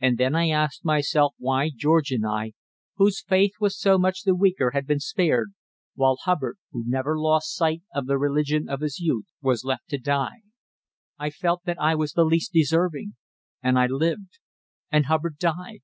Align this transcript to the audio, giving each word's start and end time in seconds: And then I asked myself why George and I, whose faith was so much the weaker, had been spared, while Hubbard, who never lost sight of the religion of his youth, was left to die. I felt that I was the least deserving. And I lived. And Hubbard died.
And 0.00 0.18
then 0.18 0.36
I 0.36 0.50
asked 0.50 0.84
myself 0.84 1.34
why 1.36 1.68
George 1.76 2.12
and 2.12 2.24
I, 2.24 2.52
whose 2.94 3.22
faith 3.24 3.54
was 3.58 3.76
so 3.76 3.98
much 3.98 4.22
the 4.22 4.36
weaker, 4.36 4.70
had 4.70 4.86
been 4.86 5.00
spared, 5.00 5.50
while 5.96 6.14
Hubbard, 6.22 6.58
who 6.70 6.84
never 6.86 7.18
lost 7.18 7.56
sight 7.56 7.82
of 7.92 8.06
the 8.06 8.18
religion 8.18 8.68
of 8.68 8.82
his 8.82 9.00
youth, 9.00 9.26
was 9.42 9.64
left 9.64 9.88
to 9.88 9.98
die. 9.98 10.42
I 11.18 11.30
felt 11.30 11.64
that 11.64 11.80
I 11.80 11.96
was 11.96 12.12
the 12.12 12.22
least 12.22 12.52
deserving. 12.52 13.16
And 13.60 13.76
I 13.80 13.88
lived. 13.88 14.38
And 14.92 15.06
Hubbard 15.06 15.36
died. 15.38 15.80